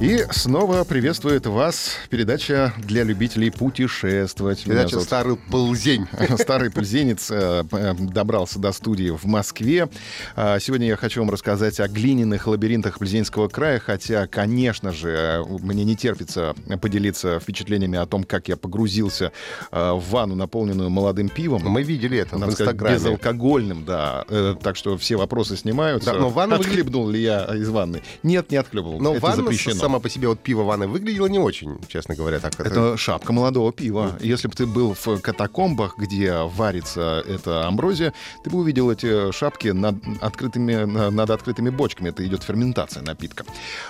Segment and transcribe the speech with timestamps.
[0.00, 4.62] И снова приветствует вас передача для любителей путешествовать.
[4.64, 6.06] Передача зовут «Старый ползень».
[6.38, 9.88] Старый пыльзенец э, э, добрался до студии в Москве.
[10.36, 15.84] А, Сегодня я хочу вам рассказать о глиняных лабиринтах Пльзенского края, хотя, конечно же, мне
[15.84, 19.32] не терпится поделиться впечатлениями о том, как я погрузился
[19.70, 21.62] э, в ванну, наполненную молодым пивом.
[21.62, 22.96] Мы видели это в Надо сказать, Инстаграме.
[22.96, 24.24] безалкогольным, да.
[24.62, 26.12] Так что все вопросы снимаются.
[26.12, 28.02] Да, но ванна Отхлебнул ли я из ванны?
[28.22, 29.00] Нет, не отхлебывал.
[29.00, 29.83] Но Это ванна запрещено.
[29.84, 32.40] Сама по себе, вот пиво ванны выглядело не очень, честно говоря.
[32.40, 34.16] Так, Это шапка молодого пива.
[34.18, 39.68] Если бы ты был в катакомбах, где варится эта амброзия, ты бы увидел эти шапки
[39.68, 42.08] над открытыми, на- над открытыми бочками.
[42.08, 43.44] Это идет ферментация напитка.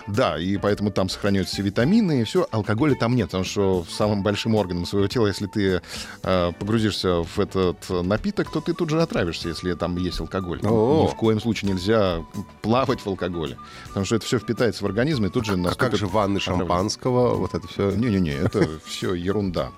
[0.09, 2.49] Да, и поэтому там сохраняются все витамины и все.
[2.51, 5.81] Алкоголя там нет, потому что самым большим органом своего тела, если ты
[6.25, 10.59] э, погрузишься в этот напиток, то ты тут же отравишься, если там есть алкоголь.
[10.65, 11.05] О.
[11.05, 12.25] Ни в коем случае нельзя
[12.63, 15.93] плавать в алкоголе, потому что это все впитается в организм и тут же А как
[15.93, 17.91] наступит же ванны шампанского, вот это все?
[17.91, 19.71] Не-не-не, это все ерунда.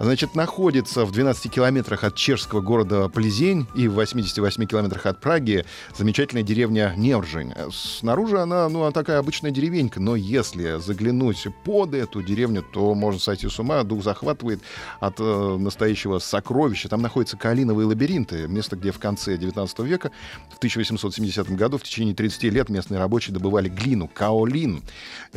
[0.00, 5.64] Значит, находится в 12 километрах от чешского города Плезень и в 88 километрах от Праги
[5.96, 7.52] замечательная деревня Невржень.
[7.72, 13.20] Снаружи она, ну, она такая обычная деревенька, но если заглянуть под эту деревню, то можно
[13.20, 14.60] сойти с ума, дух захватывает
[15.00, 16.88] от э, настоящего сокровища.
[16.88, 20.10] Там находятся калиновые лабиринты, место, где в конце 19 века,
[20.50, 24.82] в 1870 году, в течение 30 лет местные рабочие добывали глину, каолин.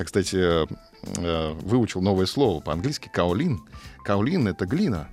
[0.06, 3.62] Кстати, э, выучил новое слово по-английски каолин.
[4.04, 5.10] Каолин— это глина,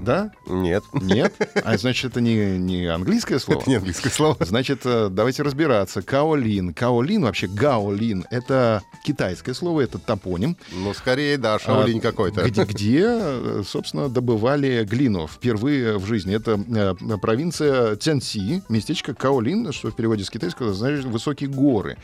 [0.00, 0.32] Да?
[0.46, 1.34] Нет, Нет?
[1.62, 3.60] А значит, это не, не английское слово?
[3.60, 4.36] это не английское слово.
[4.44, 6.00] Значит, э, давайте разбираться.
[6.00, 6.72] Каолин.
[6.72, 10.56] Каолин, вообще гаолин, это китайское слово, это топоним.
[10.72, 12.44] Ну, скорее, да, шаолинь А, какой-то.
[12.44, 16.34] Где, где, э, собственно, добывали глину впервые в жизни.
[16.34, 21.98] Это э, провинция Цянси, местечко Каолин, что в переводе с китайского значит «высокие горы».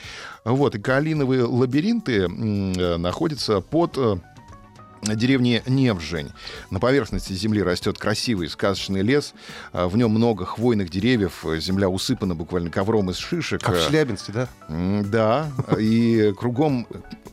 [0.44, 3.98] Вот, и каолиновые лабиринты находятся под
[5.06, 6.30] деревни Невжень.
[6.70, 9.34] На поверхности земли растет красивый сказочный лес.
[9.72, 11.44] А, В нем много хвойных деревьев.
[11.58, 13.62] Земля усыпана буквально ковром из шишек.
[13.62, 14.48] Как в Э, Челябинске, да?
[14.68, 15.48] М, Да,
[15.78, 16.86] и кругом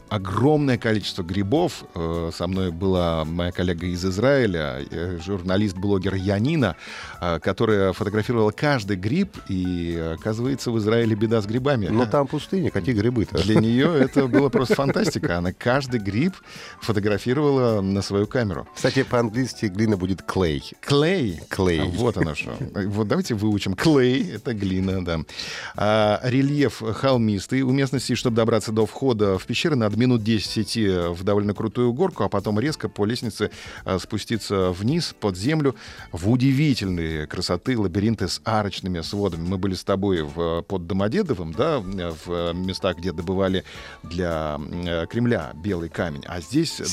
[0.10, 1.86] огромное количество грибов.
[1.96, 6.76] Э, Со мной была моя коллега из Израиля, э, журналист-блогер Янина,
[7.22, 11.88] э, которая фотографировала каждый гриб, и оказывается, в Израиле беда с грибами.
[11.88, 13.38] Но там пустыня, какие грибы-то?
[13.42, 15.38] Для нее это было просто фантастика.
[15.38, 16.34] Она каждый гриб
[16.82, 18.68] фотографировала на свою камеру.
[18.76, 20.64] Кстати, по-английски глина будет клей.
[20.82, 21.40] Клей.
[21.50, 21.82] Клей.
[21.82, 22.56] А, Вот оно что.
[22.88, 23.74] Вот давайте выучим.
[23.76, 25.20] Клей— это глина, да.
[25.76, 27.62] А, рельеф холмистый.
[27.62, 31.94] У местности, чтобы добраться до входа в пещеры, надо минут 10 идти в довольно крутую
[31.94, 33.52] горку, а потом резко по лестнице
[33.86, 35.76] а, спуститься вниз, под землю,
[36.12, 39.48] в удивительные красоты лабиринты с арочными сводами.
[39.48, 43.64] Мы были с тобой в, под Домодедовым, да, в местах, где добывали
[44.04, 46.24] для э, Кремля белый камень.
[46.28, 46.80] А здесь...
[46.80, 46.88] добы-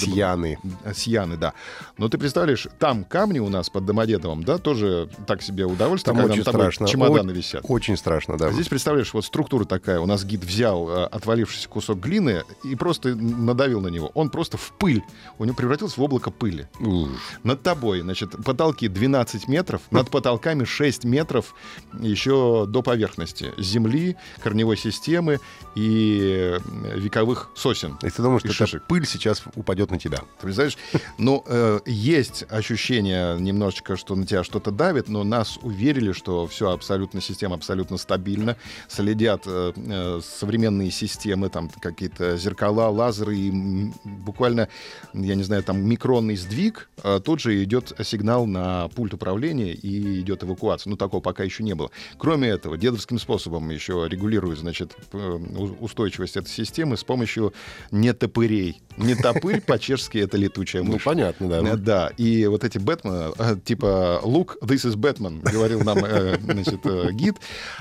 [0.95, 0.95] Сияны.
[0.95, 1.53] Сияны, да.
[1.97, 6.23] Но ты представляешь, там камни у нас под Домодедовым, да, тоже так себе удовольствие, Там
[6.23, 6.87] когда очень тобой страшно.
[6.87, 7.65] чемоданы О- висят.
[7.65, 8.49] Очень страшно, да.
[8.49, 10.01] А здесь, представляешь, вот структура такая.
[10.01, 14.11] У нас гид взял э, отвалившийся кусок глины и просто надавил на него.
[14.15, 15.03] Он просто в пыль.
[15.39, 16.67] У него превратился в облако пыли.
[16.81, 17.09] Ух.
[17.43, 21.55] Над тобой, значит, потолки 12 метров, над потолками 6 метров
[21.99, 25.41] еще до поверхности земли, корневой системы
[25.75, 27.97] и э, вековых сосен.
[28.03, 28.83] И ты думаешь, что шишек.
[28.87, 30.21] пыль сейчас упадет на тебя?
[30.55, 30.79] Представляешь?
[31.19, 36.71] Ну, э, есть ощущение немножечко, что на тебя что-то давит, но нас уверили, что все
[36.71, 38.57] абсолютно, система абсолютно стабильна.
[38.89, 44.69] Следят э, э, современные системы, там какие-то зеркала, лазеры, и буквально,
[45.13, 50.21] я не знаю, там микронный сдвиг, э, тут же идет сигнал на пульт управления и
[50.21, 50.91] идет эвакуация.
[50.91, 51.91] Ну, такого пока еще не было.
[52.17, 57.53] Кроме этого, дедовским способом еще регулируют, значит, у- устойчивость этой системы с помощью
[57.91, 58.81] нетопырей.
[58.97, 61.05] Нетопырь по-чешски это летучая Ну, мышь.
[61.05, 61.77] понятно, Э, да.
[61.77, 66.81] Да, и вот эти Бэтмен, э, типа «Look, this is Batman», говорил нам э, значит,
[67.15, 67.37] гид.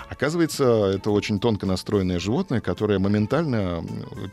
[0.09, 0.63] Оказывается,
[0.95, 3.83] это очень тонко настроенное животное, которое моментально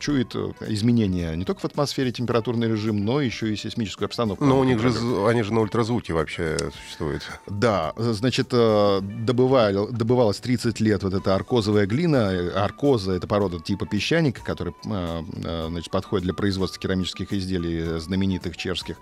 [0.00, 0.34] чует
[0.68, 4.44] изменения не только в атмосфере температурный режим, но еще и сейсмическую обстановку.
[4.44, 4.92] Но у них же,
[5.28, 7.22] они же на ультразвуке вообще существуют.
[7.48, 12.30] Да, значит, добывали, добывалась 30 лет вот эта аркозовая глина.
[12.54, 14.74] Аркоза— это порода типа песчаника, который
[15.68, 18.96] значит, подходит для производства керамических изделий знаменитых чешских.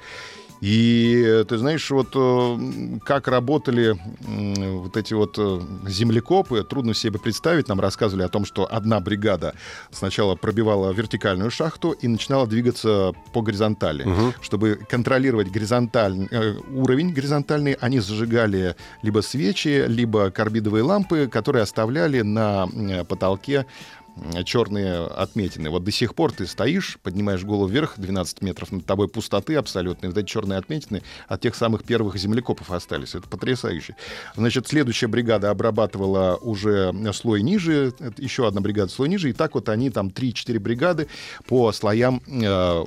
[0.63, 7.67] И ты знаешь, вот э, как работали вот эти вот э, землекопы, трудно себе представить.
[7.67, 9.55] Нам рассказывали о том, что одна бригада
[9.91, 14.05] сначала пробивала вертикальную шахту и начинала двигаться по горизонтали.
[14.05, 14.35] Угу.
[14.41, 16.29] Чтобы контролировать горизонталь...
[16.31, 22.69] Э, уровень горизонтальный, они зажигали либо свечи, либо карбидовые лампы, которые оставляли на
[23.09, 23.67] потолке
[24.45, 25.71] черные отметины.
[25.71, 30.09] Вот до сих пор ты стоишь, поднимаешь голову вверх, 12 метров над тобой пустоты абсолютной.
[30.11, 33.15] Вот эти черные отметины от тех самых первых землекопов остались.
[33.15, 33.97] Это потрясающе.
[34.37, 39.69] Значит, следующая бригада обрабатывала уже слой ниже, еще одна бригада слой ниже, и так вот
[39.69, 41.09] они там 3-4 бригады
[41.47, 42.85] по слоям э,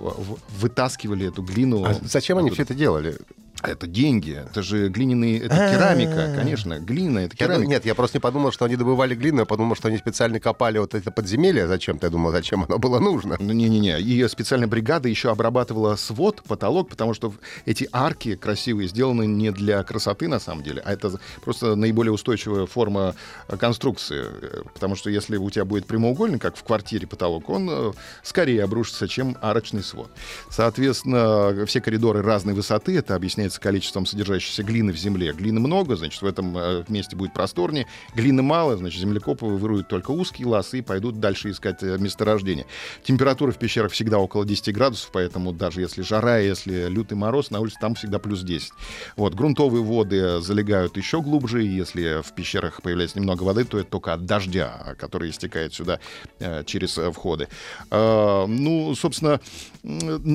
[0.60, 1.86] вытаскивали эту глину.
[1.86, 3.18] А зачем они все это делали?
[3.68, 7.70] Это деньги, это же глиняные, это керамика, конечно, глина, это керамика.
[7.70, 10.78] Нет, я просто не подумал, что они добывали глину, я подумал, что они специально копали
[10.78, 13.38] вот это подземелье зачем-то, я думал, зачем оно было нужно.
[13.40, 17.34] Ну, не-не-не, ее специальная бригада еще обрабатывала свод, потолок, потому что
[17.66, 22.66] эти арки красивые сделаны не для красоты, на самом деле, а это просто наиболее устойчивая
[22.66, 23.16] форма
[23.48, 24.26] э, конструкции,
[24.74, 27.92] потому что если у тебя будет прямоугольник, как в квартире потолок, он э,
[28.24, 30.10] скорее обрушится, чем арочный свод.
[30.50, 35.34] Соответственно, все коридоры разной высоты, это объясняется с количеством содержащейся глины в земле.
[35.34, 37.88] Глины много, значит, в этом э, месте будет просторнее.
[38.14, 42.66] Глины мало, значит, землекопы выруют только узкие ласы и пойдут дальше искать э, месторождение.
[43.04, 47.60] Температура в пещерах всегда около 10 градусов, поэтому даже если жара, если лютый мороз, на
[47.60, 48.72] улице там всегда плюс 10.
[49.16, 53.90] Вот, грунтовые воды залегают еще глубже, и если в пещерах появляется немного воды, то это
[53.90, 56.00] только от дождя, который истекает сюда
[56.40, 57.48] э, через э, входы.
[57.90, 59.40] Э, ну, собственно,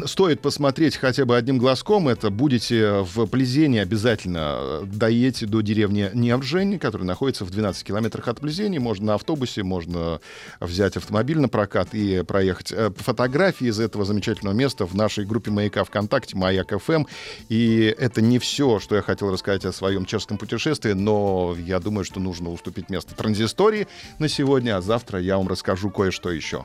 [0.07, 2.31] стоит посмотреть хотя бы одним глазком это.
[2.31, 8.41] Будете в Плезени обязательно э, доедете до деревни Невжень, которая находится в 12 километрах от
[8.41, 8.79] Плезени.
[8.79, 10.21] Можно на автобусе, можно
[10.61, 12.73] взять автомобиль на прокат и проехать.
[12.73, 17.05] Э, фотографии из этого замечательного места в нашей группе «Маяка ВКонтакте» «Маяк ФМ».
[17.49, 22.05] И это не все, что я хотел рассказать о своем чешском путешествии, но я думаю,
[22.05, 26.65] что нужно уступить место транзистории на сегодня, а завтра я вам расскажу кое-что еще.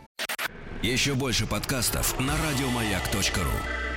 [0.83, 3.94] Еще больше подкастов на радиомаяк.ру